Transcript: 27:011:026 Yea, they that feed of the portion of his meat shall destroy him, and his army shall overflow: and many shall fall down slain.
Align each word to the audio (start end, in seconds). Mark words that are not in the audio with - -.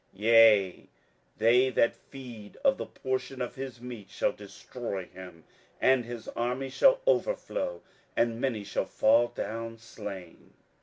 27:011:026 0.15 0.21
Yea, 0.25 0.89
they 1.37 1.69
that 1.69 1.95
feed 1.95 2.57
of 2.65 2.79
the 2.79 2.87
portion 2.87 3.39
of 3.39 3.53
his 3.53 3.79
meat 3.79 4.09
shall 4.09 4.31
destroy 4.31 5.05
him, 5.05 5.43
and 5.79 6.05
his 6.05 6.27
army 6.29 6.69
shall 6.71 6.99
overflow: 7.05 7.83
and 8.17 8.41
many 8.41 8.63
shall 8.63 8.85
fall 8.87 9.27
down 9.27 9.77
slain. 9.77 10.53